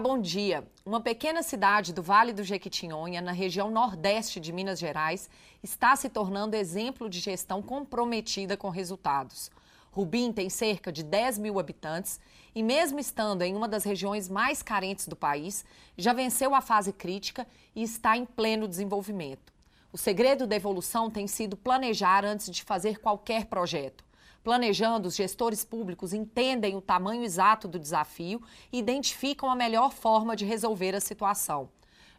[0.00, 0.66] Bom dia.
[0.82, 5.28] Uma pequena cidade do Vale do Jequitinhonha, na região nordeste de Minas Gerais,
[5.62, 9.50] está se tornando exemplo de gestão comprometida com resultados.
[9.92, 12.18] Rubim tem cerca de 10 mil habitantes
[12.54, 15.66] e, mesmo estando em uma das regiões mais carentes do país,
[15.98, 19.52] já venceu a fase crítica e está em pleno desenvolvimento.
[19.92, 24.02] O segredo da evolução tem sido planejar antes de fazer qualquer projeto.
[24.42, 30.34] Planejando, os gestores públicos entendem o tamanho exato do desafio e identificam a melhor forma
[30.34, 31.68] de resolver a situação.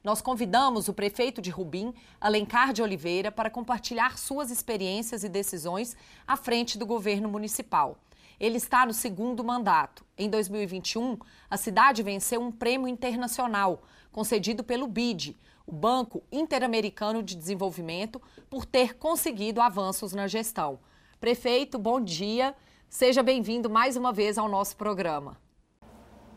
[0.03, 5.95] Nós convidamos o prefeito de Rubim, Alencar de Oliveira, para compartilhar suas experiências e decisões
[6.27, 7.97] à frente do governo municipal.
[8.39, 10.03] Ele está no segundo mandato.
[10.17, 11.17] Em 2021,
[11.49, 18.65] a cidade venceu um prêmio internacional concedido pelo BID, o Banco Interamericano de Desenvolvimento, por
[18.65, 20.79] ter conseguido avanços na gestão.
[21.21, 22.55] Prefeito, bom dia.
[22.89, 25.37] Seja bem-vindo mais uma vez ao nosso programa.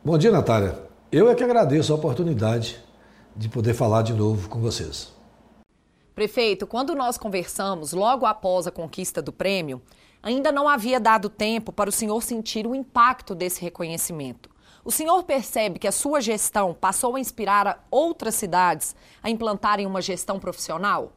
[0.04, 0.78] Bom dia, Natália.
[1.10, 2.78] Eu é que agradeço a oportunidade
[3.34, 5.10] de poder falar de novo com vocês.
[6.14, 9.80] Prefeito, quando nós conversamos logo após a conquista do prêmio,
[10.22, 14.50] ainda não havia dado tempo para o senhor sentir o impacto desse reconhecimento.
[14.84, 20.02] O senhor percebe que a sua gestão passou a inspirar outras cidades a implantarem uma
[20.02, 21.14] gestão profissional?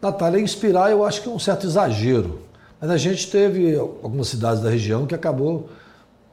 [0.00, 2.46] Natália, inspirar eu acho que é um certo exagero.
[2.80, 5.68] Mas a gente teve algumas cidades da região que acabou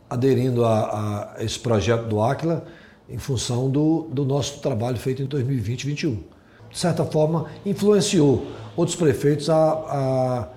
[0.09, 2.65] aderindo a, a esse projeto do Aquila
[3.09, 6.23] em função do, do nosso trabalho feito em 2020 e 2021.
[6.69, 10.47] De certa forma, influenciou outros prefeitos a, a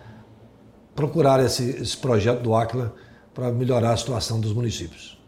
[0.94, 2.94] procurar esse, esse projeto do Aquila
[3.32, 5.18] para melhorar a situação dos municípios.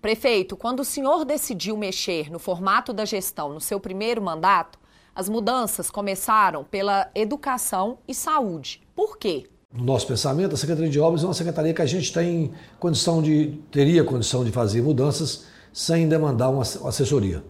[0.00, 4.78] Prefeito, quando o senhor decidiu mexer no formato da gestão no seu primeiro mandato,
[5.14, 8.82] as mudanças começaram pela educação e saúde.
[8.94, 9.48] Por quê?
[9.76, 13.20] No nosso pensamento, a Secretaria de Obras é uma secretaria que a gente tem condição
[13.20, 17.44] de, teria condição de fazer mudanças sem demandar uma assessoria.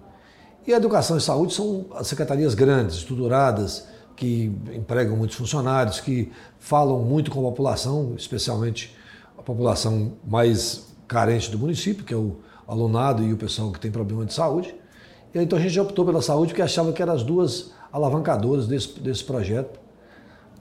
[0.66, 6.32] E a Educação e Saúde são as secretarias grandes, estruturadas, que empregam muitos funcionários, que
[6.59, 8.97] falam muito com a população, especialmente
[9.38, 13.93] a população mais carente do município, que é o alunado e o pessoal que tem
[13.93, 14.75] problema de saúde.
[15.33, 19.22] Então a gente optou pela saúde porque achava que eram as duas alavancadoras desse, desse
[19.22, 19.78] projeto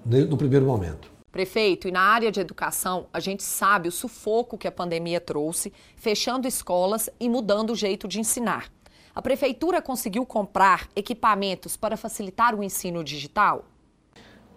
[0.05, 1.14] no primeiro momento.
[1.35, 5.73] Prefeito, e na área de educação, a gente sabe o sufoco que a pandemia trouxe,
[5.97, 8.71] fechando escolas e mudando o jeito de ensinar.
[9.13, 13.65] A prefeitura conseguiu comprar equipamentos para facilitar o ensino digital?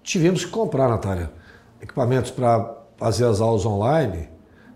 [0.04, 1.32] Tivemos que comprar, Natália,
[1.80, 4.28] equipamentos para fazer as aulas online,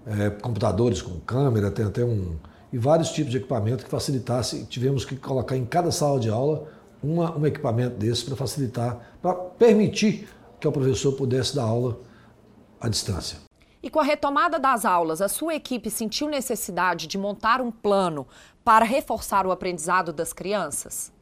[0.04, 2.36] é, computadores com câmera, tem até um.
[2.72, 4.66] e vários tipos de equipamento que facilitasse.
[4.66, 6.66] Tivemos que colocar em cada sala de aula
[7.00, 10.26] uma, um equipamento desse para facilitar, para permitir
[10.62, 11.98] que o professor pudesse dar aula
[12.80, 13.38] à distância.
[13.82, 18.26] E com a retomada das aulas, a sua equipe sentiu necessidade de montar um plano
[18.64, 21.12] para reforçar o aprendizado das crianças?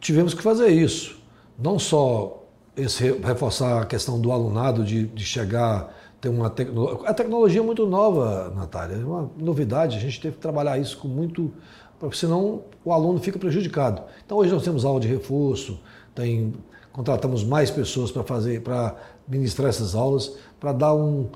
[0.00, 1.20] Tivemos que fazer isso.
[1.58, 2.42] Não só
[2.74, 7.06] esse, reforçar a questão do alunado, de, de chegar, ter uma tecnologia.
[7.06, 10.96] A tecnologia é muito nova, Natália, é uma novidade, a gente teve que trabalhar isso
[10.96, 11.52] com muito.
[11.98, 14.00] Porque senão o aluno fica prejudicado.
[14.24, 15.78] Então hoje nós temos aula de reforço,
[16.14, 16.54] tem
[16.98, 18.96] contratamos mais pessoas para fazer, para
[19.28, 21.28] ministrar essas aulas, para dar um,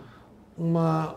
[0.58, 1.14] uma,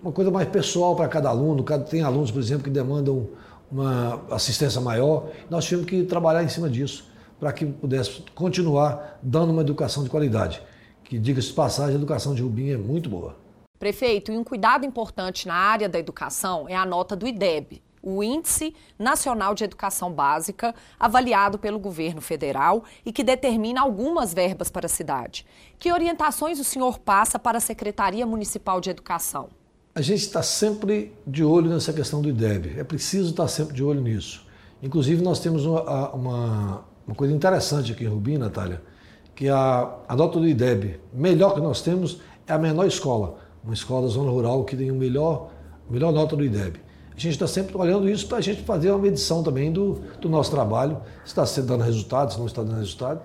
[0.00, 1.64] uma coisa mais pessoal para cada aluno.
[1.90, 3.30] Tem alunos, por exemplo, que demandam
[3.68, 5.28] uma assistência maior.
[5.50, 10.08] Nós tivemos que trabalhar em cima disso para que pudesse continuar dando uma educação de
[10.08, 10.62] qualidade.
[11.02, 13.34] Que, diga-se de passagem, a educação de Rubim é muito boa.
[13.80, 18.22] Prefeito, e um cuidado importante na área da educação é a nota do IDEB, o
[18.22, 24.86] Índice Nacional de Educação Básica, avaliado pelo governo federal e que determina algumas verbas para
[24.86, 25.46] a cidade.
[25.78, 29.48] Que orientações o senhor passa para a Secretaria Municipal de Educação?
[29.94, 32.78] A gente está sempre de olho nessa questão do IDEB.
[32.78, 34.44] É preciso estar sempre de olho nisso.
[34.82, 38.82] Inclusive, nós temos uma, uma, uma coisa interessante aqui em Rubim, Natália,
[39.34, 43.38] que a, a nota do IDEB melhor que nós temos é a menor escola.
[43.62, 45.50] Uma escola da zona rural que tem o melhor,
[45.88, 46.83] melhor nota do IDEB.
[47.16, 50.28] A gente está sempre olhando isso para a gente fazer uma medição também do, do
[50.28, 53.22] nosso trabalho, se está dando resultado, se não está dando resultado.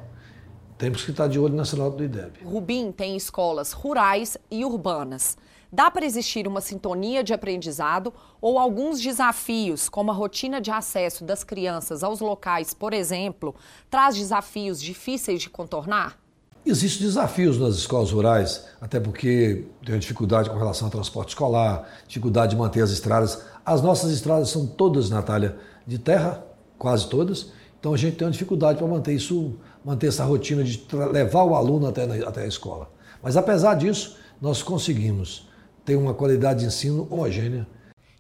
[0.77, 2.43] Temos que estar de olho nessa nota do IDEB.
[2.45, 5.37] Rubim tem escolas rurais e urbanas.
[5.71, 11.23] Dá para existir uma sintonia de aprendizado ou alguns desafios, como a rotina de acesso
[11.23, 13.53] das crianças aos locais, por exemplo,
[13.89, 16.17] traz desafios difíceis de contornar?
[16.65, 22.51] Existem desafios nas escolas rurais, até porque tem dificuldade com relação ao transporte escolar, dificuldade
[22.51, 23.43] de manter as estradas.
[23.69, 25.55] As nossas estradas são todas, Natália,
[25.85, 26.43] de terra,
[26.75, 27.51] quase todas.
[27.79, 31.53] Então a gente tem uma dificuldade para manter isso, manter essa rotina de levar o
[31.53, 32.91] aluno até, na, até a escola.
[33.21, 35.47] Mas apesar disso, nós conseguimos
[35.85, 37.67] ter uma qualidade de ensino homogênea.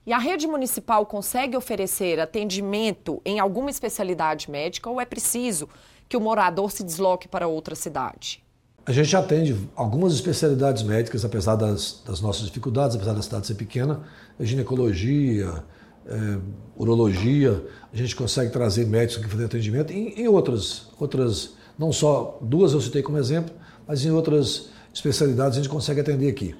[0.05, 5.67] E a rede municipal consegue oferecer atendimento em alguma especialidade médica ou é preciso
[6.07, 8.43] que o morador se desloque para outra cidade?
[8.89, 13.53] A gente atende algumas especialidades médicas, apesar das, das nossas dificuldades, apesar da cidade ser
[13.53, 14.01] pequena,
[14.39, 15.63] ginecologia,
[16.07, 16.39] é,
[16.75, 17.63] urologia,
[17.93, 22.81] a gente consegue trazer médicos que fazem atendimento em outras, outras, não só duas eu
[22.81, 23.53] citei como exemplo,
[23.87, 26.55] mas em outras especialidades a gente consegue atender aqui.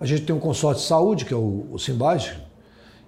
[0.00, 1.76] A gente tem um consórcio de saúde, que é o, o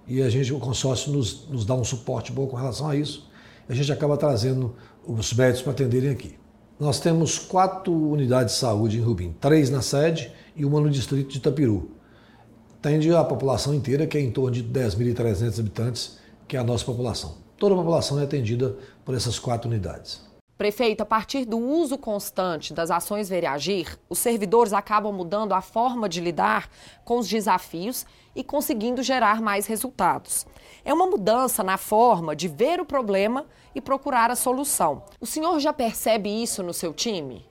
[0.07, 3.27] e a gente, o consórcio nos, nos dá um suporte bom com relação a isso.
[3.67, 6.35] A gente acaba trazendo os médicos para atenderem aqui.
[6.81, 11.29] Nós temos quatro unidades de saúde em Rubim, três na sede e uma no distrito
[11.29, 11.91] de Itapiru.
[12.81, 16.17] Tende a população inteira, que é em torno de 10.300 habitantes,
[16.47, 17.35] que é a nossa população.
[17.55, 18.75] Toda a população é atendida
[19.05, 20.25] por essas quatro unidades.
[20.57, 26.09] Prefeito, a partir do uso constante das ações Vereagir, os servidores acabam mudando a forma
[26.09, 26.67] de lidar
[27.05, 30.47] com os desafios e conseguindo gerar mais resultados.
[30.83, 35.03] É uma mudança na forma de ver o problema e procurar a solução.
[35.19, 37.45] O senhor já percebe isso no seu time?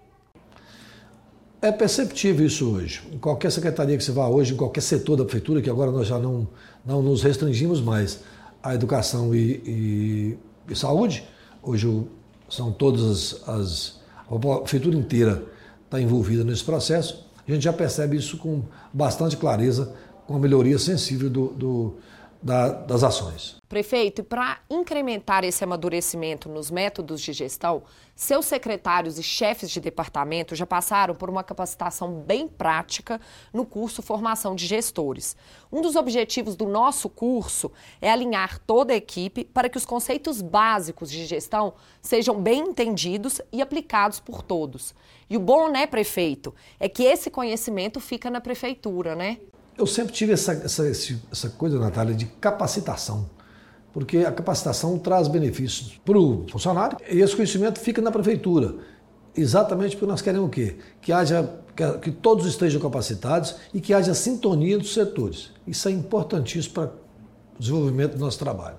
[1.63, 3.03] É perceptível isso hoje.
[3.13, 6.07] Em qualquer secretaria que você vá hoje, em qualquer setor da prefeitura, que agora nós
[6.07, 6.49] já não,
[6.85, 8.21] não nos restringimos mais
[8.63, 10.39] à educação e, e,
[10.69, 11.23] e saúde,
[11.63, 12.07] hoje
[12.49, 14.01] são todas as, as
[14.31, 15.45] a prefeitura inteira
[15.85, 17.27] está envolvida nesse processo.
[17.47, 18.63] A gente já percebe isso com
[18.93, 19.93] bastante clareza,
[20.27, 21.95] com a melhoria sensível do, do
[22.43, 23.57] da, das ações.
[23.69, 27.85] Prefeito, para incrementar esse amadurecimento nos métodos de gestão,
[28.17, 33.21] seus secretários e chefes de departamento já passaram por uma capacitação bem prática
[33.53, 35.37] no curso Formação de Gestores.
[35.71, 37.71] Um dos objetivos do nosso curso
[38.01, 43.41] é alinhar toda a equipe para que os conceitos básicos de gestão sejam bem entendidos
[43.53, 44.95] e aplicados por todos.
[45.29, 49.39] E o bom, né, prefeito, é que esse conhecimento fica na prefeitura, né?
[49.81, 53.31] Eu sempre tive essa, essa, essa coisa, Natália, de capacitação,
[53.95, 58.75] porque a capacitação traz benefícios para o funcionário e esse conhecimento fica na prefeitura.
[59.35, 60.77] Exatamente porque nós queremos o quê?
[61.01, 65.51] Que haja que, que todos estejam capacitados e que haja sintonia dos setores.
[65.67, 68.77] Isso é importantíssimo para o desenvolvimento do nosso trabalho.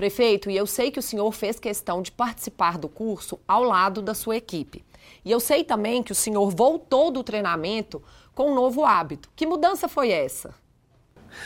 [0.00, 4.00] Prefeito, e eu sei que o senhor fez questão de participar do curso ao lado
[4.00, 4.82] da sua equipe.
[5.22, 8.02] E eu sei também que o senhor voltou do treinamento
[8.34, 9.28] com um novo hábito.
[9.36, 10.54] Que mudança foi essa?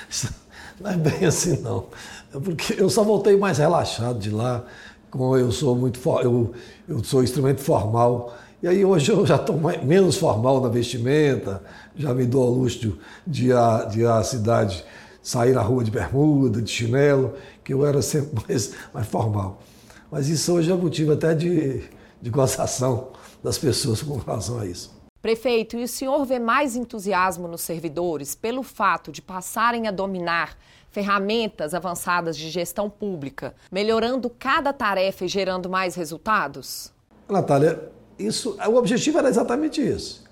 [0.80, 1.86] Não é bem assim, não.
[2.32, 4.64] É porque eu só voltei mais relaxado de lá,
[5.10, 6.54] como eu sou muito eu,
[6.88, 8.36] eu sou extremamente formal.
[8.62, 11.60] E aí hoje eu já estou menos formal na vestimenta,
[11.96, 12.96] já me dou ao luxo
[13.26, 14.84] de ir à, de à cidade,
[15.24, 17.34] sair na rua de bermuda, de chinelo,
[17.64, 19.62] que eu era sempre mais, mais formal.
[20.10, 21.82] Mas isso hoje é motivo até de,
[22.20, 23.08] de gozação
[23.42, 24.94] das pessoas com relação a isso.
[25.20, 30.56] Prefeito, e o senhor vê mais entusiasmo nos servidores pelo fato de passarem a dominar
[30.90, 36.92] ferramentas avançadas de gestão pública, melhorando cada tarefa e gerando mais resultados?
[37.28, 40.22] Natália, isso, o objetivo era exatamente isso.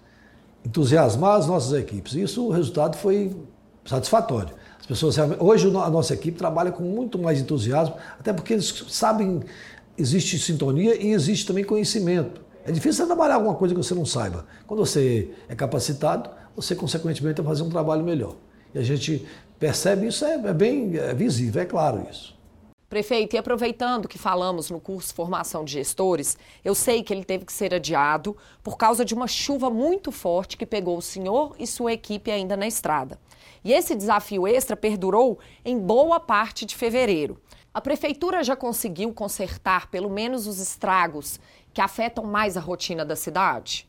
[0.64, 2.14] Entusiasmar as nossas equipes.
[2.14, 3.34] Isso o resultado foi
[3.84, 4.54] satisfatório.
[4.82, 9.40] As pessoas hoje a nossa equipe trabalha com muito mais entusiasmo, até porque eles sabem
[9.96, 12.40] existe sintonia e existe também conhecimento.
[12.64, 14.44] É difícil trabalhar alguma coisa que você não saiba.
[14.66, 18.34] Quando você é capacitado, você consequentemente vai fazer um trabalho melhor.
[18.74, 19.24] E a gente
[19.56, 22.34] percebe isso, é, é bem é visível, é claro isso.
[22.88, 27.44] Prefeito, e aproveitando que falamos no curso Formação de Gestores, eu sei que ele teve
[27.44, 31.66] que ser adiado por causa de uma chuva muito forte que pegou o senhor e
[31.66, 33.18] sua equipe ainda na estrada.
[33.64, 37.38] E esse desafio extra perdurou em boa parte de fevereiro.
[37.72, 41.40] A prefeitura já conseguiu consertar pelo menos os estragos
[41.72, 43.86] que afetam mais a rotina da cidade?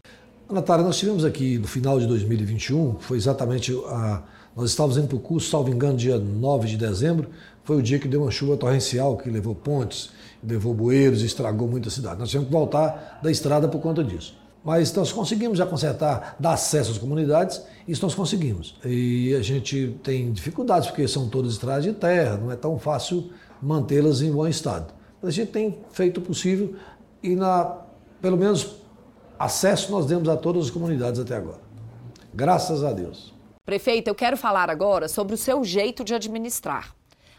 [0.50, 4.24] Natália, nós tivemos aqui no final de 2021, foi exatamente a.
[4.56, 7.28] Nós estávamos indo para o curso, salvo engano, dia 9 de dezembro,
[7.64, 10.12] foi o dia que deu uma chuva torrencial que levou pontes,
[10.44, 12.20] levou bueiros estragou muito a cidade.
[12.20, 14.36] Nós tivemos que voltar da estrada por conta disso.
[14.64, 18.76] Mas nós conseguimos já consertar, dar acesso às comunidades, isso nós conseguimos.
[18.86, 23.30] E a gente tem dificuldades, porque são todas estradas de terra, não é tão fácil
[23.62, 24.94] mantê-las em bom estado.
[25.22, 26.76] Mas a gente tem feito o possível
[27.22, 27.78] e na,
[28.22, 28.76] pelo menos
[29.38, 31.62] acesso nós demos a todas as comunidades até agora.
[32.34, 33.34] Graças a Deus.
[33.66, 36.94] Prefeito, eu quero falar agora sobre o seu jeito de administrar.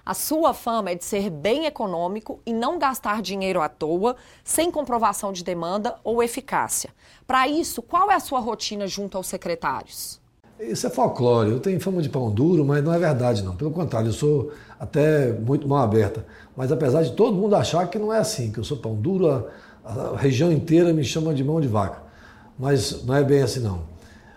[0.07, 4.71] A sua fama é de ser bem econômico e não gastar dinheiro à toa, sem
[4.71, 6.91] comprovação de demanda ou eficácia.
[7.27, 10.21] Para isso, qual é a sua rotina junto aos secretários?
[10.61, 11.51] Isso é folclore.
[11.51, 13.57] Eu tenho fama de pão duro, mas não é verdade, não.
[13.57, 16.27] Pelo contrário, eu sou até muito mal aberta.
[16.55, 19.47] Mas apesar de todo mundo achar que não é assim, que eu sou pão duro,
[19.83, 22.03] a região inteira me chama de mão de vaca.
[22.59, 23.83] Mas não é bem assim, não.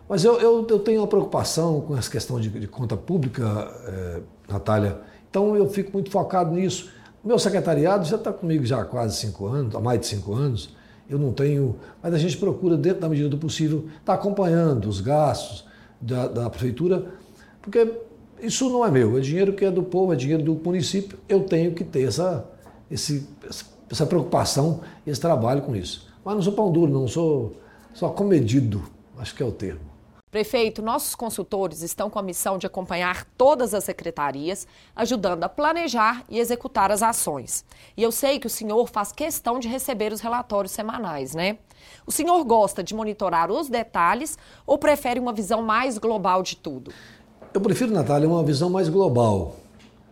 [0.08, 4.22] Mas eu, eu, eu tenho uma preocupação com essa questão de, de conta pública, é,
[4.48, 5.02] Natália.
[5.38, 6.90] Então, eu fico muito focado nisso.
[7.24, 10.34] O meu secretariado já está comigo já há quase cinco anos, há mais de cinco
[10.34, 10.76] anos.
[11.08, 14.90] Eu não tenho, mas a gente procura, dentro da medida do possível, estar tá acompanhando
[14.90, 15.64] os gastos
[16.02, 17.06] da, da prefeitura,
[17.62, 17.88] porque
[18.42, 21.20] isso não é meu, é dinheiro que é do povo, é dinheiro do município.
[21.30, 22.44] Eu tenho que ter essa,
[22.90, 23.28] esse,
[23.92, 26.08] essa preocupação, esse trabalho com isso.
[26.26, 27.58] Mas não sou pão duro, não sou
[27.94, 28.82] só comedido,
[29.20, 29.87] acho que é o termo.
[30.38, 36.24] Prefeito, nossos consultores estão com a missão de acompanhar todas as secretarias, ajudando a planejar
[36.30, 37.66] e executar as ações.
[37.98, 41.58] E eu sei que o senhor faz questão de receber os relatórios semanais, né?
[42.06, 46.92] O senhor gosta de monitorar os detalhes ou prefere uma visão mais global de tudo?
[47.52, 49.56] Eu prefiro, Natália, uma visão mais global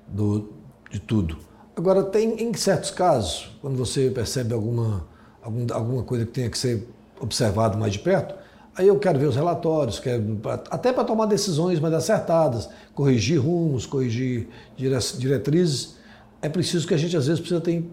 [0.08, 0.52] do,
[0.90, 1.38] de tudo.
[1.76, 5.06] Agora, tem em certos casos, quando você percebe alguma,
[5.40, 6.90] algum, alguma coisa que tenha que ser
[7.22, 8.44] observado mais de perto,
[8.76, 10.40] aí eu quero ver os relatórios, quero,
[10.70, 15.96] até para tomar decisões mais acertadas, corrigir rumos, corrigir diretrizes.
[16.42, 17.90] É preciso que a gente, às vezes, precisa ter,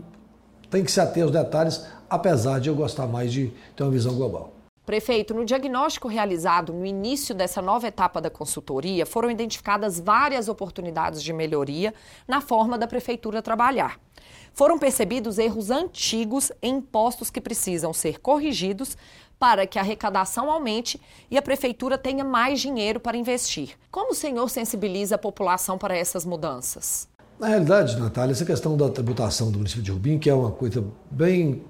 [0.69, 4.15] tem que se ater aos detalhes, apesar de eu gostar mais de ter uma visão
[4.15, 4.53] global.
[4.85, 11.23] Prefeito, no diagnóstico realizado no início dessa nova etapa da consultoria, foram identificadas várias oportunidades
[11.23, 11.95] de melhoria
[12.27, 14.01] na forma da prefeitura trabalhar.
[14.53, 18.97] Foram percebidos erros antigos em impostos que precisam ser corrigidos
[19.43, 23.71] para que a arrecadação aumente e a prefeitura tenha mais dinheiro para investir.
[23.91, 27.09] Como o senhor sensibiliza a população para essas mudanças?
[27.41, 30.85] Na realidade, Natália, essa questão da tributação do município de Rubim, que é uma coisa
[31.11, 31.65] bem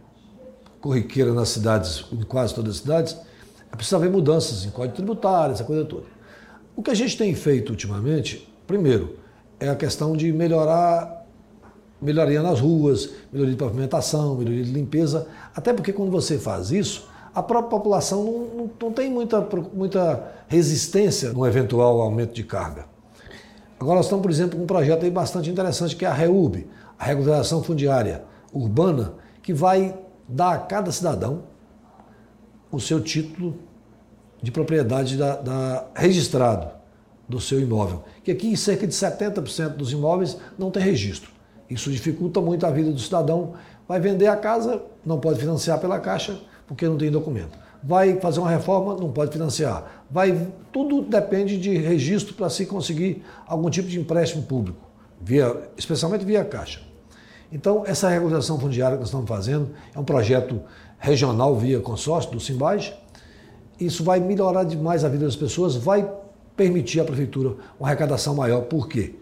[0.83, 3.17] corriqueira nas cidades, em quase todas as cidades,
[3.73, 6.05] é haver mudanças em código tributário, essa coisa toda.
[6.76, 9.17] O que a gente tem feito ultimamente, primeiro,
[9.59, 11.25] é a questão de melhorar,
[12.02, 15.26] melhoria nas ruas, melhoria de pavimentação, melhoria de limpeza,
[15.57, 20.33] até porque quando você faz isso, a própria população não, não, não tem muita, muita
[20.49, 22.87] resistência no eventual aumento de carga.
[23.81, 26.69] Agora nós estamos, por exemplo, com um projeto aí bastante interessante que é a REUB,
[26.99, 29.95] a Regularização Fundiária Urbana, que vai
[30.29, 31.43] dá a cada cidadão
[32.71, 33.57] o seu título
[34.41, 36.71] de propriedade da, da, registrado
[37.29, 38.05] do seu imóvel.
[38.23, 41.31] Que aqui cerca de 70% dos imóveis não tem registro.
[41.69, 43.55] Isso dificulta muito a vida do cidadão.
[43.87, 46.39] Vai vender a casa, não pode financiar pela Caixa
[46.73, 47.59] porque não tem documento.
[47.83, 50.05] Vai fazer uma reforma, não pode financiar.
[50.11, 54.79] Vai, tudo depende de registro para se conseguir algum tipo de empréstimo público,
[55.21, 56.81] via, especialmente via Caixa.
[57.52, 60.62] Então, essa regularização fundiária que nós estamos fazendo é um projeto
[60.99, 62.95] regional via consórcio do Simbage.
[63.79, 66.11] Isso vai melhorar demais a vida das pessoas, vai
[66.57, 68.62] permitir à prefeitura uma arrecadação maior.
[68.62, 69.17] Por quê?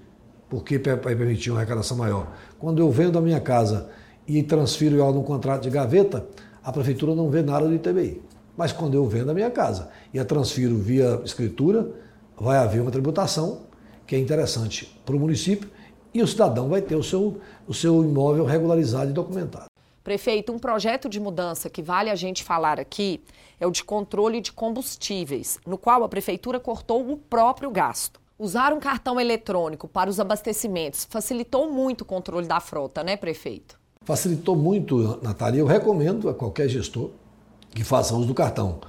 [0.48, 2.28] Porque vai permitir uma arrecadação maior.
[2.60, 3.88] Quando eu vendo a minha casa
[4.24, 6.24] e transfiro ela num contrato de gaveta,
[6.62, 8.22] a prefeitura não vê nada do ITBI.
[8.56, 11.90] Mas quando eu vendo a minha casa e a transfiro via escritura,
[12.36, 13.62] vai haver uma tributação
[14.06, 15.70] que é interessante para o município
[16.12, 19.66] e o cidadão vai ter o seu, o seu imóvel regularizado e documentado.
[20.02, 23.22] Prefeito, um projeto de mudança que vale a gente falar aqui
[23.60, 28.20] é o de controle de combustíveis, no qual a Prefeitura cortou o próprio gasto.
[28.38, 33.79] Usar um cartão eletrônico para os abastecimentos facilitou muito o controle da frota, né, prefeito?
[34.02, 35.60] Facilitou muito, Natália.
[35.60, 37.10] Eu recomendo a qualquer gestor
[37.70, 38.80] que faça uso do cartão,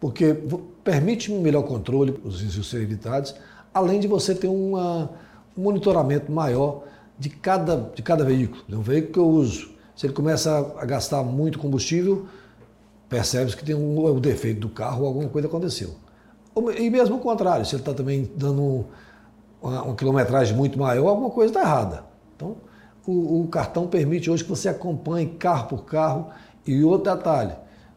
[0.00, 0.34] porque
[0.82, 3.34] permite um melhor controle, os riscos evitados,
[3.74, 5.10] além de você ter uma,
[5.54, 6.82] um monitoramento maior
[7.18, 8.64] de cada, de cada veículo.
[8.70, 12.26] Um veículo que eu uso, se ele começa a gastar muito combustível,
[13.06, 15.94] percebe-se que tem um, um defeito do carro ou alguma coisa aconteceu.
[16.78, 18.86] E mesmo o contrário, se ele está também dando
[19.60, 22.04] uma, uma, quilometragem muito maior, alguma coisa está errada.
[22.34, 22.56] Então,
[23.06, 26.28] o, o, cartão permite hoje que você acompanhe carro por carro.
[26.66, 27.52] E outro detalhe,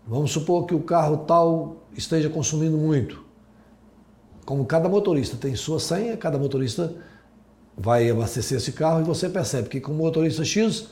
[0.06, 3.26] vamos supor que o carro tal esteja consumindo muito.
[4.46, 6.94] Como cada motorista tem sua senha, cada motorista
[7.78, 10.90] vai abastecer esse carro e você percebe que com o motorista X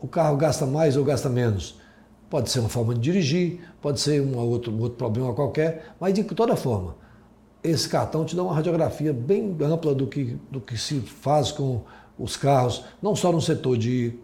[0.00, 1.80] o carro gasta mais ou gasta menos.
[2.28, 6.12] Pode ser uma forma de dirigir, pode ser um outro, um outro problema qualquer, mas
[6.12, 6.94] de toda forma,
[7.62, 11.82] esse cartão te dá uma radiografia bem ampla do que, do que se faz com
[12.18, 14.14] os carros, não só no setor de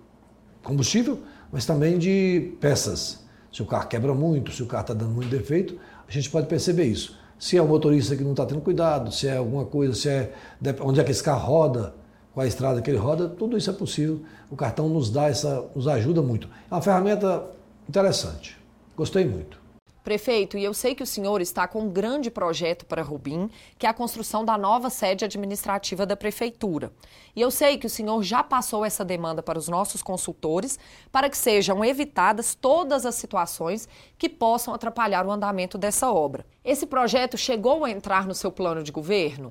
[0.62, 1.20] combustível,
[1.52, 3.22] mas também de peças.
[3.52, 6.46] Se o carro quebra muito, se o carro está dando muito defeito, a gente pode
[6.46, 9.94] perceber isso se é o motorista que não está tendo cuidado, se é alguma coisa,
[9.94, 10.32] se é
[10.80, 11.94] onde é que esse carro roda,
[12.32, 14.20] qual a estrada que ele roda, tudo isso é possível.
[14.50, 16.48] O cartão nos dá essa, nos ajuda muito.
[16.70, 17.44] É uma ferramenta
[17.88, 18.56] interessante.
[18.96, 19.60] Gostei muito.
[20.04, 23.87] Prefeito, e eu sei que o senhor está com um grande projeto para Rubim, que
[23.87, 26.92] é a construção da nova sede administrativa da prefeitura.
[27.34, 30.78] E eu sei que o senhor já passou essa demanda para os nossos consultores
[31.11, 36.44] para que sejam evitadas todas as situações que possam atrapalhar o andamento dessa obra.
[36.62, 39.49] Esse projeto chegou a entrar no seu plano de governo?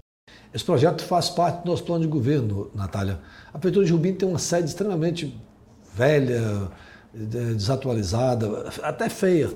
[0.53, 3.19] Esse projeto faz parte do nosso plano de governo, Natália.
[3.47, 5.35] A Prefeitura de Rubim tem uma sede extremamente
[5.95, 6.69] velha,
[7.11, 9.51] desatualizada, até feia.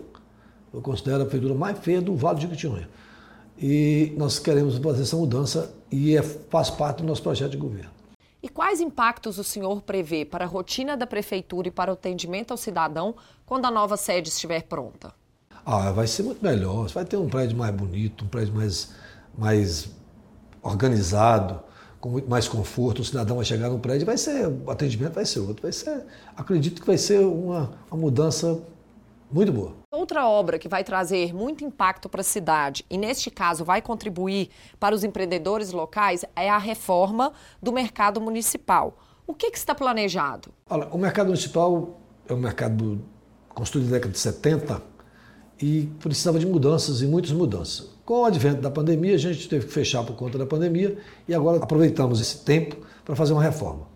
[0.77, 2.87] Eu considero a prefeitura mais feia do Vale de Jequitinhonha.
[3.57, 7.89] E nós queremos fazer essa mudança e é, faz parte do nosso projeto de governo.
[8.43, 12.51] E quais impactos o senhor prevê para a rotina da prefeitura e para o atendimento
[12.51, 15.11] ao cidadão quando a nova sede estiver pronta?
[15.65, 16.87] Ah, vai ser muito melhor.
[16.89, 18.93] Vai ter um prédio mais bonito, um prédio mais,
[19.35, 19.89] mais
[20.61, 21.59] organizado,
[21.99, 23.01] com muito mais conforto.
[23.01, 25.63] O cidadão vai chegar no prédio, vai ser o atendimento vai ser outro.
[25.63, 26.05] Vai ser,
[26.35, 28.61] acredito que vai ser uma, uma mudança
[29.29, 29.73] muito boa.
[29.91, 34.49] Outra obra que vai trazer muito impacto para a cidade e, neste caso, vai contribuir
[34.79, 38.97] para os empreendedores locais é a reforma do mercado municipal.
[39.25, 40.49] O que, que está planejado?
[40.69, 43.01] Olha, o mercado municipal é um mercado
[43.49, 44.81] construído na década de 70
[45.61, 47.89] e precisava de mudanças e muitas mudanças.
[48.05, 51.35] Com o advento da pandemia, a gente teve que fechar por conta da pandemia e
[51.35, 53.87] agora aproveitamos esse tempo para fazer uma reforma.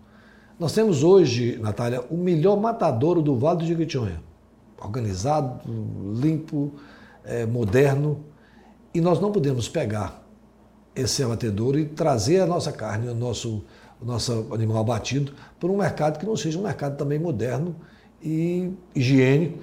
[0.58, 4.31] Nós temos hoje, Natália, o melhor matadouro do Vale do Jequitinhonha
[4.84, 5.60] organizado,
[6.20, 6.72] limpo,
[7.24, 8.24] é, moderno.
[8.94, 10.22] E nós não podemos pegar
[10.94, 13.64] esse abatedouro e trazer a nossa carne, o nosso,
[14.00, 17.74] o nosso animal abatido, para um mercado que não seja um mercado também moderno
[18.22, 19.58] e higiênico,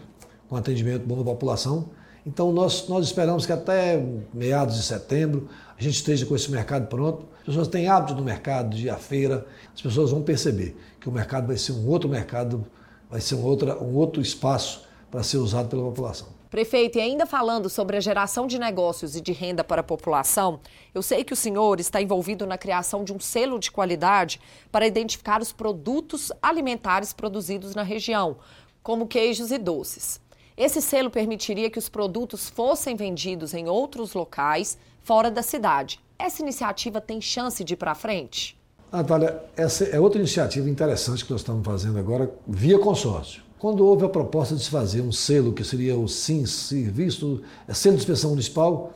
[0.48, 1.90] com atendimento bom da população.
[2.26, 5.48] Então nós, nós esperamos que até meados de setembro
[5.78, 7.26] a gente esteja com esse mercado pronto.
[7.40, 11.08] As pessoas têm hábito no mercado, de ir à feira, as pessoas vão perceber que
[11.08, 12.66] o mercado vai ser um outro mercado,
[13.10, 16.28] vai ser um, outra, um outro espaço para ser usado pela população.
[16.50, 20.60] Prefeito, e ainda falando sobre a geração de negócios e de renda para a população,
[20.96, 24.88] eu sei que o senhor está envolvido na criação de um selo de qualidade para
[24.88, 28.38] identificar os produtos alimentares produzidos na região,
[28.82, 30.20] como queijos e doces.
[30.58, 36.00] Esse selo permitiria que os produtos fossem vendidos em outros locais fora da cidade.
[36.18, 38.60] Essa iniciativa tem chance de ir para frente?
[38.92, 43.44] Natália, essa é outra iniciativa interessante que nós estamos fazendo agora via consórcio.
[43.60, 47.74] Quando houve a proposta de se fazer um selo, que seria o SIM, Serviço, é
[47.74, 48.94] Selo de Inspeção Municipal,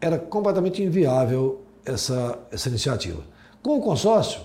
[0.00, 3.20] era completamente inviável essa, essa iniciativa.
[3.60, 4.42] Com o consórcio,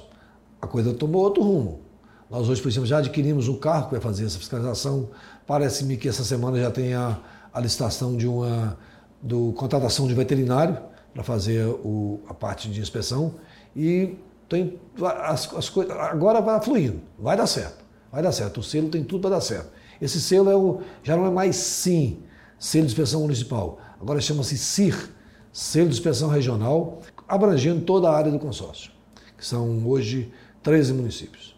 [0.59, 1.81] a coisa tomou outro rumo.
[2.27, 5.09] Nós hoje, por exemplo, já adquirimos um carro que vai fazer essa fiscalização.
[5.45, 7.19] Parece-me que essa semana já tem a,
[7.53, 8.75] a licitação de uma
[9.21, 10.79] do contratação de veterinário
[11.13, 13.35] para fazer o, a parte de inspeção
[13.75, 14.17] e
[14.49, 17.84] tem as, as coisas agora vai fluindo, vai dar certo.
[18.15, 18.61] Vai dar certo.
[18.61, 19.73] O selo tem tudo para dar certo.
[20.01, 22.23] Esse selo é o, já não é mais SIM,
[22.57, 23.77] Selo de Inspeção Municipal.
[23.99, 25.09] Agora chama-se CIR,
[25.51, 28.89] Selo de Inspeção Regional, abrangendo toda a área do consórcio,
[29.37, 30.31] que são hoje
[30.63, 31.57] 13 municípios.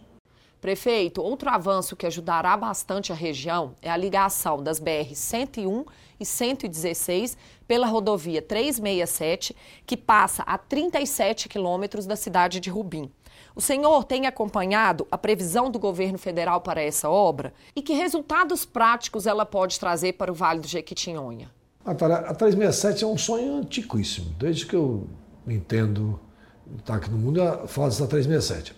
[0.59, 5.85] Prefeito, outro avanço que ajudará bastante a região é a ligação das BR 101
[6.19, 13.11] e 116 pela rodovia 367, que passa a 37 quilômetros da cidade de Rubim.
[13.57, 17.51] O senhor tem acompanhado a previsão do governo federal para essa obra?
[17.75, 21.49] E que resultados práticos ela pode trazer para o Vale do Jequitinhonha?
[21.83, 24.29] A 367 é um sonho antiquíssimo.
[24.37, 25.07] Desde que eu
[25.47, 26.19] entendo,
[26.77, 28.75] está aqui no mundo, fala-se da 367.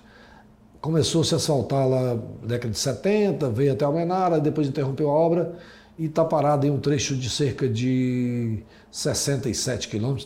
[0.79, 5.59] Começou-se a asfaltar lá na década de 70, veio até Almenara, depois interrompeu a obra
[5.97, 10.23] e está parado em um trecho de cerca de 67 quilômetros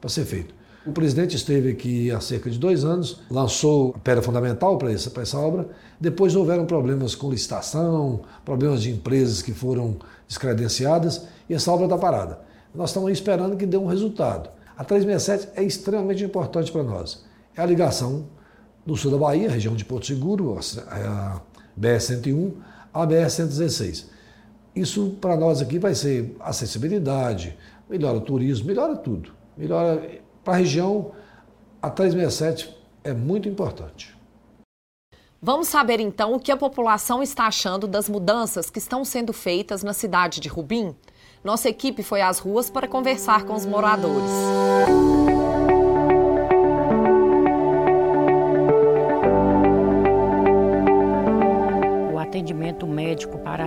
[0.00, 0.54] para ser feito.
[0.86, 5.12] O presidente esteve aqui há cerca de dois anos, lançou a pedra fundamental para essa,
[5.20, 5.68] essa obra.
[6.00, 11.98] Depois houveram problemas com licitação, problemas de empresas que foram descredenciadas e essa obra está
[11.98, 12.40] parada.
[12.74, 14.48] Nós estamos esperando que dê um resultado.
[14.74, 17.26] A 367 é extremamente importante para nós.
[17.54, 18.24] É a ligação
[18.86, 21.42] do sul da Bahia, região de Porto Seguro, a
[21.78, 22.52] BR-101,
[22.94, 24.06] a BR-116.
[24.74, 27.54] Isso para nós aqui vai ser acessibilidade,
[27.88, 29.32] melhora o turismo, melhora tudo.
[29.58, 30.00] Melhora
[30.44, 31.12] para a região,
[31.82, 34.16] a 367 é muito importante.
[35.42, 39.82] Vamos saber então o que a população está achando das mudanças que estão sendo feitas
[39.82, 40.94] na cidade de Rubim?
[41.42, 44.30] Nossa equipe foi às ruas para conversar com os moradores.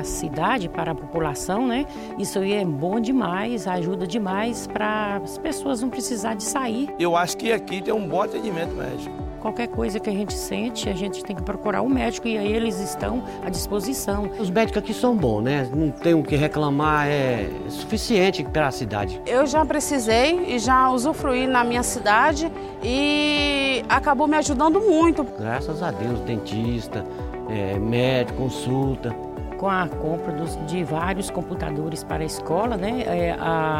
[0.04, 1.86] A cidade, para a população, né?
[2.20, 6.94] Isso aí é bom demais, ajuda demais para as pessoas não precisar de sair.
[7.00, 9.24] Eu acho que aqui tem um bom atendimento médico.
[9.40, 12.38] Qualquer coisa que a gente sente, a gente tem que procurar o um médico e
[12.38, 14.30] aí eles estão à disposição.
[14.40, 15.70] Os médicos aqui são bons, né?
[15.74, 19.22] Não tem o que reclamar, é suficiente para a cidade.
[19.26, 22.50] Eu já precisei e já usufruí na minha cidade
[22.82, 25.26] e acabou me ajudando muito.
[25.38, 27.04] Graças a Deus, dentista,
[27.50, 29.33] é, médico, consulta.
[29.64, 33.32] Com a compra dos, de vários computadores para a escola, né, é,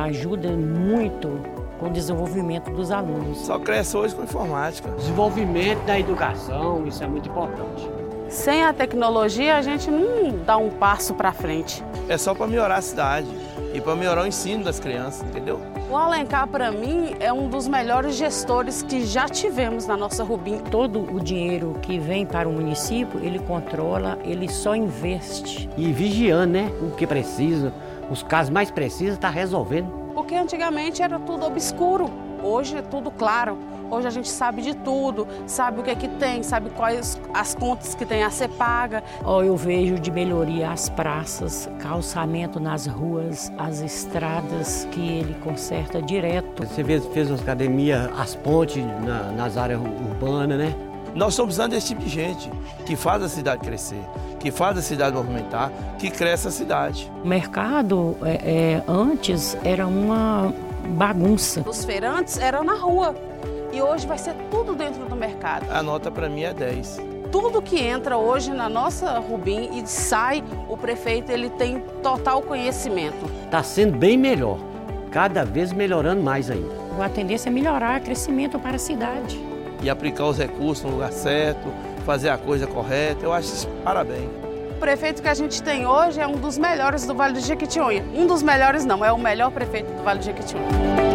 [0.06, 1.28] ajuda muito
[1.78, 3.40] com o desenvolvimento dos alunos.
[3.40, 4.90] Só cresce hoje com informática.
[4.92, 7.86] Desenvolvimento da educação, isso é muito importante.
[8.30, 11.84] Sem a tecnologia, a gente não dá um passo para frente.
[12.08, 13.28] É só para melhorar a cidade
[13.74, 15.60] e para melhorar o ensino das crianças, entendeu?
[15.90, 20.60] O Alencar, para mim, é um dos melhores gestores que já tivemos na nossa Rubim.
[20.60, 25.70] Todo o dinheiro que vem para o município, ele controla, ele só investe.
[25.76, 26.72] E vigiando, né?
[26.82, 27.74] O que precisa,
[28.10, 29.88] os casos mais precisos, está resolvendo.
[30.14, 32.10] Porque antigamente era tudo obscuro,
[32.44, 33.58] hoje é tudo claro.
[33.90, 37.56] Hoje a gente sabe de tudo, sabe o que é que tem, sabe quais as
[37.56, 39.04] contas que tem a ser paga.
[39.26, 46.02] Oh, eu vejo de melhoria as praças, calçamento nas ruas, as estradas que ele conserta
[46.02, 46.66] direto.
[46.66, 50.76] Você fez, fez as academias, as pontes na, nas áreas urbanas, né?
[51.16, 52.50] Nós estamos precisando desse tipo de gente
[52.86, 54.02] que faz a cidade crescer,
[54.40, 57.12] que faz a cidade movimentar, que cresce a cidade.
[57.24, 60.52] O mercado é, é, antes era uma
[60.90, 61.64] bagunça.
[61.68, 63.16] Os feirantes eram na rua
[63.74, 65.66] e hoje vai ser tudo dentro do mercado.
[65.72, 67.02] A nota para mim é 10.
[67.32, 73.26] Tudo que entra hoje na nossa Rubim e sai, o prefeito ele tem total conhecimento.
[73.46, 74.60] Está sendo bem melhor,
[75.12, 76.84] cada vez melhorando mais ainda.
[77.04, 79.42] A tendência é melhorar, crescimento para a cidade.
[79.82, 81.74] E aplicar os recursos no lugar certo,
[82.06, 84.30] fazer a coisa correta, eu acho isso parabéns.
[84.78, 88.06] O prefeito que a gente tem hoje é um dos melhores do Vale do Jequitinhonha.
[88.14, 91.13] Um dos melhores não, é o melhor prefeito do Vale do Jequitinhonha.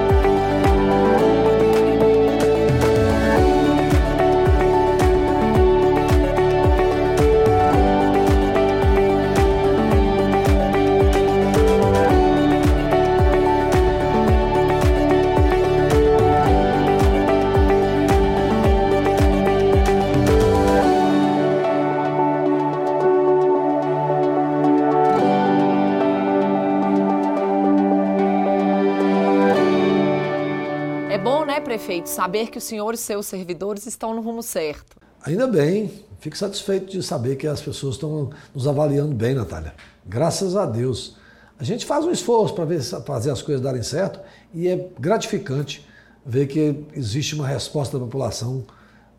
[31.88, 34.98] Prefeito, saber que o senhor e seus servidores estão no rumo certo.
[35.22, 39.74] Ainda bem, fico satisfeito de saber que as pessoas estão nos avaliando bem, Natália.
[40.04, 41.16] Graças a Deus.
[41.58, 42.66] A gente faz um esforço para
[43.00, 44.20] fazer as coisas darem certo
[44.52, 45.88] e é gratificante
[46.26, 48.66] ver que existe uma resposta da população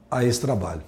[0.09, 0.83] a esse trabalho.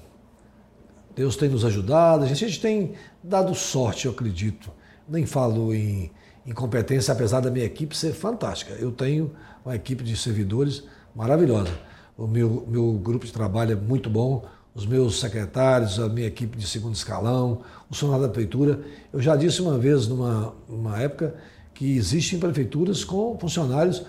[1.15, 4.71] Deus tem nos ajudado, a gente, a gente tem dado sorte, eu acredito.
[5.09, 6.11] Nem falo em,
[6.45, 8.73] em competência, apesar da minha equipe ser fantástica.
[8.75, 9.31] Eu tenho
[9.65, 10.83] uma equipe de servidores
[11.15, 11.71] maravilhosa.
[12.17, 16.57] O meu, meu grupo de trabalho é muito bom, os meus secretários, a minha equipe
[16.57, 18.81] de segundo escalão, o funcionário da prefeitura.
[19.11, 21.35] Eu já disse uma vez, numa, numa época,
[21.73, 24.03] que existem prefeituras com funcionários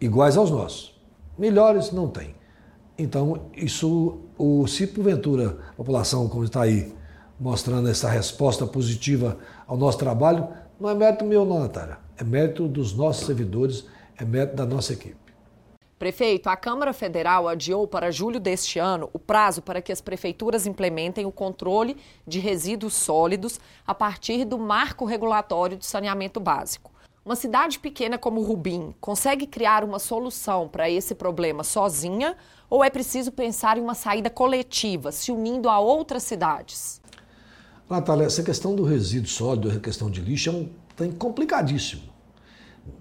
[0.00, 0.94] iguais aos nossos.
[1.38, 2.34] Melhores não tem.
[2.98, 6.94] Então, isso, o, se porventura a população, como está aí,
[7.38, 10.48] mostrando essa resposta positiva ao nosso trabalho,
[10.80, 11.98] não é mérito meu, não, Natália.
[12.16, 13.84] É mérito dos nossos servidores,
[14.16, 15.25] é mérito da nossa equipe.
[15.98, 20.66] Prefeito, a Câmara Federal adiou para julho deste ano o prazo para que as prefeituras
[20.66, 26.92] implementem o controle de resíduos sólidos a partir do marco regulatório de saneamento básico.
[27.24, 32.36] Uma cidade pequena como Rubim consegue criar uma solução para esse problema sozinha
[32.68, 37.00] ou é preciso pensar em uma saída coletiva, se unindo a outras cidades?
[37.88, 42.15] Natália, essa questão do resíduo sólido, a questão de lixo, é um tem complicadíssimo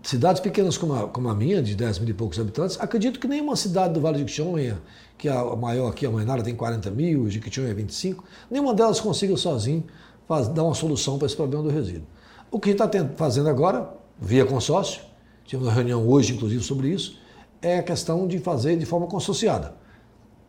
[0.04, 3.28] cidades pequenas como a, como a minha, de 10 mil e poucos habitantes, acredito que
[3.28, 4.82] nenhuma cidade do Vale de Jequitinhonha,
[5.18, 9.00] que é a maior aqui, a Manara tem 40 mil, Jequitinhonha é 25, nenhuma delas
[9.00, 9.84] consiga sozinho
[10.28, 12.08] faz, dar uma solução para esse problema do resíduo.
[12.52, 15.02] O que está fazendo agora, via consórcio,
[15.46, 17.20] tivemos uma reunião hoje, inclusive, sobre isso,
[17.62, 19.74] é a questão de fazer de forma consorciada.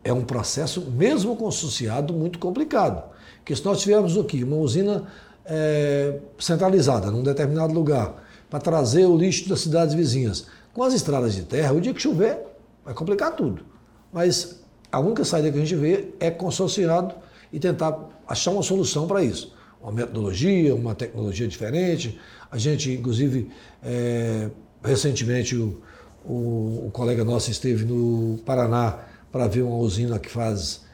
[0.03, 3.03] É um processo, mesmo consorciado, muito complicado.
[3.37, 5.05] Porque se nós tivermos aqui uma usina
[5.45, 10.47] é, centralizada num determinado lugar, para trazer o lixo das cidades vizinhas.
[10.73, 12.39] Com as estradas de terra, o dia que chover,
[12.83, 13.65] vai complicar tudo.
[14.11, 17.15] Mas a única saída que a gente vê é consorciado
[17.51, 19.55] e tentar achar uma solução para isso.
[19.81, 22.19] Uma metodologia, uma tecnologia diferente.
[22.49, 23.49] A gente, inclusive,
[23.83, 24.49] é,
[24.83, 25.81] recentemente, o,
[26.25, 28.99] o, o, colega nosso esteve no Paraná
[29.31, 30.85] para ver uma usina que faz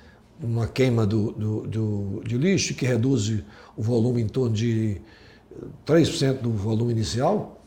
[0.41, 3.29] uma queima do, do, do, de lixo, que reduz
[3.77, 4.99] o volume em torno de
[5.85, 7.61] 3% do volume inicial,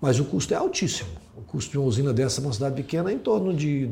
[0.00, 1.10] mas o custo é altíssimo.
[1.36, 3.90] O custo de uma usina dessa numa cidade pequena é em torno de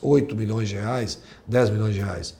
[0.00, 2.36] 8 milhões de reais, 10 milhões de reais.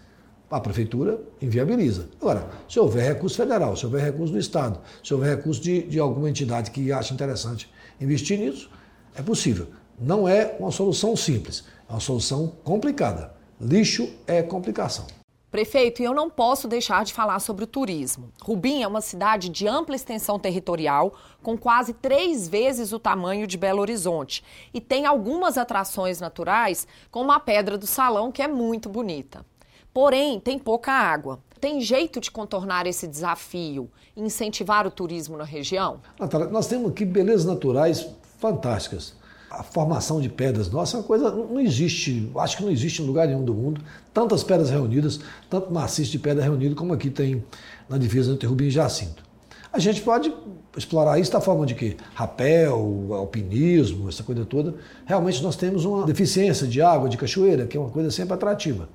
[0.51, 2.09] A prefeitura inviabiliza.
[2.21, 5.99] Agora, se houver recurso federal, se houver recurso do Estado, se houver recurso de, de
[5.99, 8.71] alguma entidade que ache interessante investir nisso,
[9.15, 9.69] é possível.
[9.99, 13.33] Não é uma solução simples, é uma solução complicada.
[13.61, 15.07] Lixo é complicação.
[15.53, 18.33] Prefeito, e eu não posso deixar de falar sobre o turismo.
[18.43, 21.13] Rubim é uma cidade de ampla extensão territorial,
[21.43, 27.31] com quase três vezes o tamanho de Belo Horizonte, e tem algumas atrações naturais, como
[27.33, 29.45] a Pedra do Salão, que é muito bonita.
[29.93, 31.39] Porém, tem pouca água.
[31.61, 36.01] Tem jeito de contornar esse desafio e incentivar o turismo na região?
[36.19, 39.15] Natália, nós temos aqui belezas naturais fantásticas
[39.59, 43.07] a formação de pedras nossa é uma coisa, não existe, acho que não existe em
[43.07, 47.45] lugar nenhum do mundo, tantas pedras reunidas, tanto maciço de pedra reunido como aqui tem
[47.89, 49.23] na divisa entre Rubim e Jacinto.
[49.71, 50.33] A gente pode
[50.77, 54.75] explorar isso da forma de que rapel, alpinismo, essa coisa toda.
[55.05, 58.89] Realmente nós temos uma deficiência de água, de cachoeira, que é uma coisa sempre atrativa.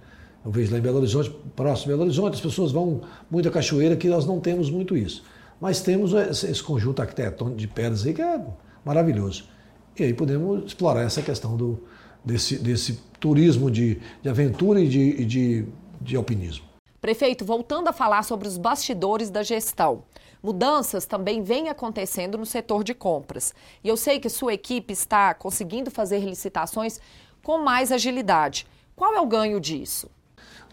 [0.44, 3.52] Eu vejo lá em Belo Horizonte, próximo de Belo Horizonte, as pessoas vão muito à
[3.52, 5.24] cachoeira, que nós não temos muito isso.
[5.60, 8.40] Mas temos esse conjunto arquitetônico de pedras aí que é
[8.86, 9.46] maravilhoso.
[10.00, 11.80] E aí podemos explorar essa questão do,
[12.24, 15.66] desse, desse turismo de, de aventura e de, de,
[16.00, 16.66] de alpinismo.
[17.02, 20.04] Prefeito, voltando a falar sobre os bastidores da gestão.
[20.42, 23.56] Mudanças também vêm acontecendo no setor de compras.
[23.84, 27.00] E eu sei que sua equipe está conseguindo fazer licitações
[27.44, 28.68] com mais agilidade.
[28.96, 30.10] Qual é o ganho disso?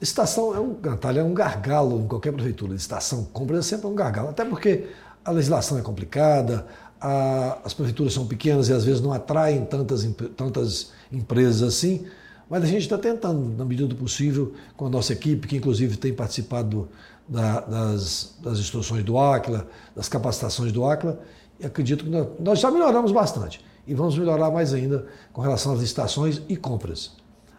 [0.01, 2.73] Licitação é um, Natália, é um gargalo em qualquer prefeitura.
[2.73, 4.29] Licitação, compras é sempre um gargalo.
[4.29, 4.87] Até porque
[5.25, 6.67] a legislação é complicada,
[7.05, 12.07] a, as prefeituras são pequenas e às vezes não atraem tantas, tantas empresas assim,
[12.49, 15.99] mas a gente está tentando, na medida do possível, com a nossa equipe, que inclusive
[15.99, 16.89] tem participado
[17.29, 21.21] da, das, das instruções do ACLA, das capacitações do ACLA,
[21.61, 25.75] e acredito que nós, nós já melhoramos bastante e vamos melhorar mais ainda com relação
[25.75, 27.13] às licitações e compras.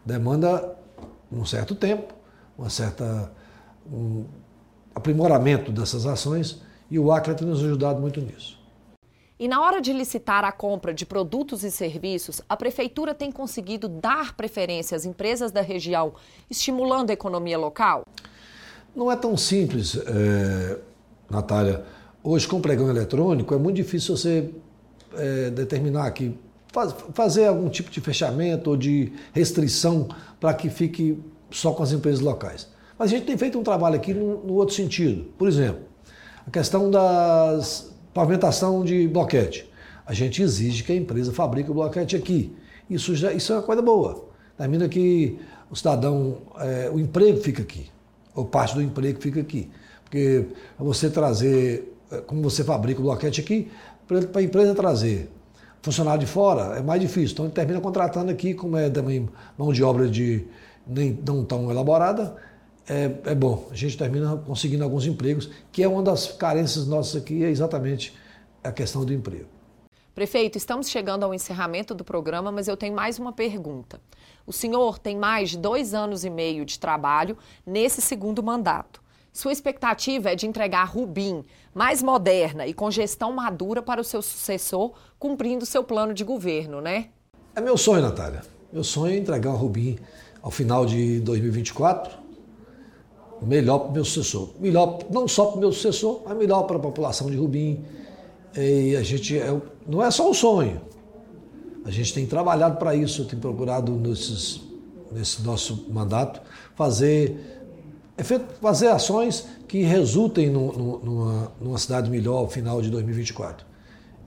[0.04, 0.76] Demanda
[1.32, 2.16] um certo tempo,
[2.58, 3.32] uma certa
[3.92, 4.26] um
[4.96, 8.65] aprimoramento dessas ações e o ACLA tem nos ajudado muito nisso.
[9.38, 13.90] E na hora de licitar a compra de produtos e serviços, a prefeitura tem conseguido
[13.90, 16.14] dar preferência às empresas da região,
[16.50, 18.06] estimulando a economia local?
[18.96, 20.80] Não é tão simples, é,
[21.30, 21.84] Natália.
[22.24, 24.50] Hoje, com pregão eletrônico, é muito difícil você
[25.18, 26.34] é, determinar que
[26.72, 30.08] faz, fazer algum tipo de fechamento ou de restrição
[30.40, 31.22] para que fique
[31.52, 32.70] só com as empresas locais.
[32.98, 35.26] Mas a gente tem feito um trabalho aqui no, no outro sentido.
[35.38, 35.82] Por exemplo,
[36.48, 39.70] a questão das Pavimentação de bloquete.
[40.06, 42.56] A gente exige que a empresa fabrique o bloquete aqui.
[42.90, 44.30] Isso, já, isso é uma coisa boa.
[44.58, 45.38] Termina que
[45.70, 47.88] o cidadão, é, o emprego fica aqui,
[48.34, 49.70] ou parte do emprego fica aqui.
[50.06, 50.46] Porque
[50.80, 53.70] você trazer, é, como você fabrica o bloquete aqui,
[54.08, 55.30] para a empresa trazer
[55.82, 57.34] funcionário de fora é mais difícil.
[57.34, 60.48] Então ele termina contratando aqui, como é também mão de obra de
[60.88, 62.34] nem não tão elaborada,
[62.88, 63.68] é, é, bom.
[63.72, 68.16] A gente termina conseguindo alguns empregos, que é uma das carências nossas aqui, é exatamente
[68.64, 69.48] a questão do emprego.
[70.14, 74.00] Prefeito, estamos chegando ao encerramento do programa, mas eu tenho mais uma pergunta.
[74.48, 79.04] O senhor tem mais de dois anos e meio de trabalho nesse segundo mandato.
[79.34, 81.44] Sua expectativa é de entregar a Rubim
[81.74, 86.80] mais moderna e com gestão madura para o seu sucessor, cumprindo seu plano de governo,
[86.80, 87.10] né?
[87.54, 88.44] É meu sonho, Natália.
[88.72, 90.00] Meu sonho é entregar a Rubim
[90.42, 92.25] ao final de 2024
[93.42, 94.50] melhor para o meu sucessor.
[94.60, 97.84] Melhor não só para o meu sucessor, mas melhor para a população de Rubim.
[98.56, 100.82] E a gente é, não é só um sonho.
[101.84, 104.62] A gente tem trabalhado para isso, tem procurado nesses,
[105.12, 106.42] nesse nosso mandato
[106.76, 107.54] fazer
[108.62, 113.66] fazer ações que resultem no, no, numa, numa cidade melhor ao final de 2024.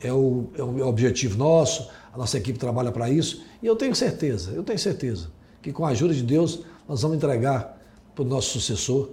[0.01, 3.95] É o, é o objetivo nosso, a nossa equipe trabalha para isso e eu tenho
[3.95, 5.31] certeza, eu tenho certeza
[5.63, 7.78] que com a ajuda de Deus nós vamos entregar
[8.19, 9.11] para o nosso sucessor,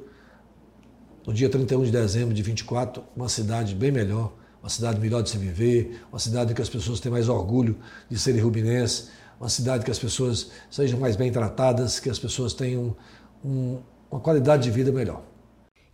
[1.28, 5.30] no dia 31 de dezembro de 24, uma cidade bem melhor, uma cidade melhor de
[5.30, 7.78] se viver, uma cidade que as pessoas têm mais orgulho
[8.10, 12.56] de serem rubinenses, uma cidade que as pessoas sejam mais bem tratadas, que as pessoas
[12.56, 12.96] tenham
[13.44, 13.78] um,
[14.10, 15.22] uma qualidade de vida melhor.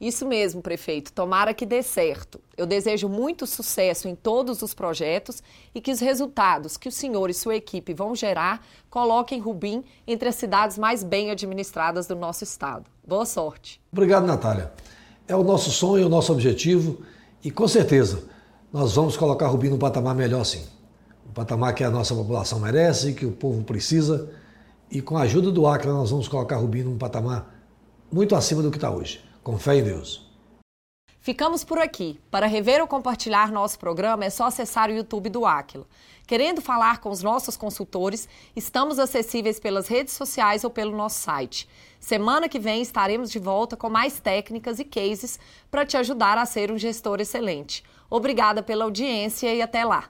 [0.02, 1.14] Isso mesmo, prefeito.
[1.14, 2.42] Tomara que dê certo.
[2.58, 5.44] Eu desejo muito sucesso em todos os projetos
[5.76, 10.28] e que os resultados que o senhor e sua equipe vão gerar coloquem Rubim entre
[10.28, 12.90] as cidades mais bem administradas do nosso estado.
[13.08, 13.80] Boa sorte.
[13.92, 14.74] Obrigado, Natália.
[15.28, 17.04] É o nosso sonho, o nosso objetivo
[17.44, 18.24] e com certeza
[18.74, 20.66] nós vamos colocar Rubim num patamar melhor sim.
[21.30, 24.32] Um patamar que a nossa população merece, que o povo precisa
[24.90, 27.54] e com a ajuda do Acre nós vamos colocar Rubim num patamar
[28.12, 29.31] muito acima do que está hoje.
[29.44, 30.30] Com fé em Deus.
[31.20, 32.20] Ficamos por aqui.
[32.32, 35.86] Para rever ou compartilhar nosso programa é só acessar o YouTube do Aquila.
[36.26, 41.68] Querendo falar com os nossos consultores, estamos acessíveis pelas redes sociais ou pelo nosso site.
[42.00, 46.46] Semana que vem estaremos de volta com mais técnicas e cases para te ajudar a
[46.46, 47.84] ser um gestor excelente.
[48.10, 50.10] Obrigada pela audiência e até lá.